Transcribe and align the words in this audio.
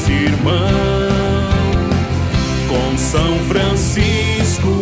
esse 0.00 0.12
irmão 0.12 0.56
com 2.68 2.96
São 2.96 3.38
Francisco, 3.48 4.80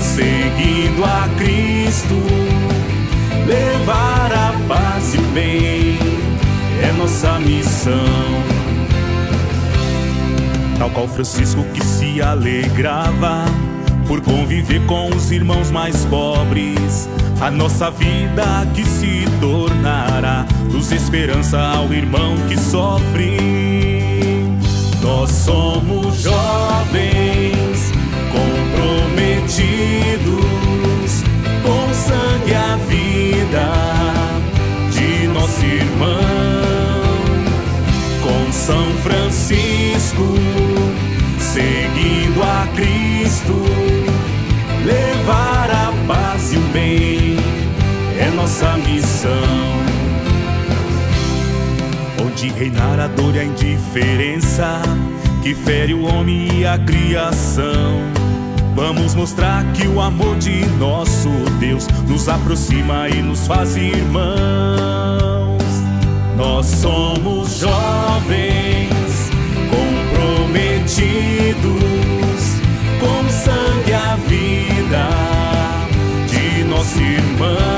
seguindo 0.00 1.04
a 1.04 1.28
Cristo, 1.36 2.14
levar 3.46 4.32
a 4.32 4.54
paz 4.66 5.14
e 5.14 5.18
bem 5.34 5.98
é 6.82 6.92
nossa 6.92 7.38
missão. 7.40 7.92
Tal 10.78 10.90
qual 10.90 11.08
Francisco 11.08 11.64
que 11.74 11.84
se 11.84 12.22
alegrava 12.22 13.44
por 14.06 14.20
conviver 14.22 14.84
com 14.86 15.10
os 15.10 15.30
irmãos 15.30 15.70
mais 15.70 16.04
pobres, 16.06 17.08
a 17.40 17.50
nossa 17.50 17.90
vida 17.90 18.66
que 18.74 18.84
se 18.84 19.24
tornará 19.40 20.46
luz 20.70 20.90
e 20.92 20.94
esperança 20.94 21.58
ao 21.58 21.92
irmão 21.92 22.36
que 22.48 22.58
sofre. 22.58 23.75
Nós 25.26 25.34
somos 25.34 26.22
jovens 26.22 27.90
comprometidos 28.30 30.30
com 31.64 31.92
sangue 31.92 32.54
a 32.54 32.76
vida 32.86 33.72
de 34.92 35.26
nosso 35.26 35.64
irmão, 35.64 36.20
com 38.22 38.52
São 38.52 38.86
Francisco, 39.02 40.38
seguindo 41.40 42.40
a 42.44 42.68
Cristo 42.76 43.64
levar 44.84 45.68
a 45.72 45.92
paz 46.06 46.52
e 46.52 46.56
o 46.56 46.60
bem 46.72 47.36
é 48.20 48.30
nossa 48.30 48.76
missão. 48.76 49.74
Onde 52.24 52.48
reinar 52.50 53.00
a 53.00 53.08
dor 53.08 53.34
e 53.34 53.40
a 53.40 53.44
indiferença 53.44 54.80
que 55.46 55.54
fere 55.54 55.94
o 55.94 56.04
homem 56.04 56.48
e 56.58 56.66
a 56.66 56.76
criação. 56.76 58.02
Vamos 58.74 59.14
mostrar 59.14 59.64
que 59.74 59.86
o 59.86 60.00
amor 60.00 60.36
de 60.38 60.66
nosso 60.70 61.28
Deus 61.60 61.86
nos 62.08 62.28
aproxima 62.28 63.08
e 63.08 63.22
nos 63.22 63.46
faz 63.46 63.76
irmãos. 63.76 65.62
Nós 66.36 66.66
somos 66.66 67.60
jovens 67.60 68.90
comprometidos 69.70 71.62
com 72.98 73.28
sangue 73.30 73.94
a 73.94 74.16
vida 74.26 75.08
de 76.26 76.64
nosso 76.64 76.98
irmão, 76.98 77.75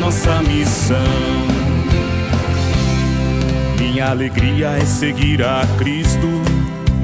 nossa 0.00 0.42
missão. 0.42 0.96
Minha 3.78 4.10
alegria 4.10 4.70
é 4.70 4.84
seguir 4.84 5.42
a 5.42 5.66
Cristo, 5.78 6.28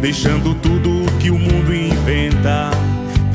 deixando 0.01 0.55
tudo 0.55 1.05
que 1.21 1.31
o 1.31 1.39
mundo 1.39 1.75
inventa 1.75 2.71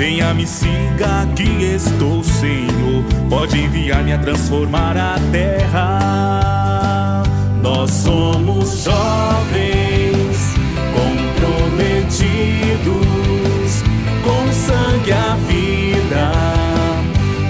Venha 0.02 0.34
me 0.34 0.48
siga, 0.48 1.28
que 1.36 1.76
estou, 1.76 2.24
Senhor. 2.24 3.04
Pode 3.30 3.60
enviar-me 3.60 4.14
a 4.14 4.18
transformar 4.18 4.98
a 4.98 5.16
terra. 5.32 7.22
Nós 7.62 7.92
somos 7.92 8.84
jovens, 8.84 10.56
comprometidos 10.96 13.84
com 14.24 14.52
sangue 14.52 15.12
a 15.12 15.38
vida 15.48 16.32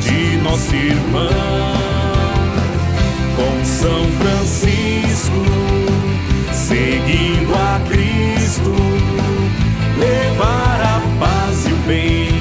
de 0.02 0.36
nosso 0.44 0.76
irmão, 0.76 1.72
São 3.82 4.06
Francisco, 4.20 5.44
seguindo 6.54 7.54
a 7.56 7.82
Cristo, 7.90 8.76
levar 9.98 10.82
a 10.82 11.20
paz 11.20 11.66
e 11.66 11.74
o 11.74 11.76
bem 11.88 12.32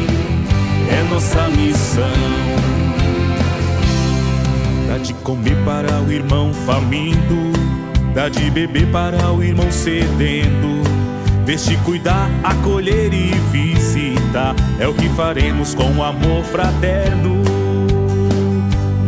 nossa 1.21 1.49
missão. 1.49 2.05
Dá 4.89 4.97
de 4.99 5.13
comer 5.15 5.57
para 5.65 6.01
o 6.01 6.11
irmão 6.11 6.53
faminto, 6.67 7.53
dá 8.15 8.29
de 8.29 8.51
beber 8.51 8.87
para 8.91 9.31
o 9.31 9.43
irmão 9.43 9.71
sedento. 9.71 10.81
Vestir, 11.45 11.79
cuidar, 11.81 12.31
acolher 12.43 13.13
e 13.13 13.33
visitar 13.51 14.55
é 14.79 14.89
o 14.89 14.95
que 14.95 15.09
faremos 15.11 15.75
com 15.75 16.03
amor 16.03 16.43
fraterno. 16.45 17.70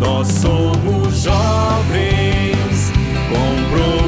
Nós 0.02 0.26
somos 0.26 1.22
jovens 1.22 2.90
comprometidos 3.30 4.01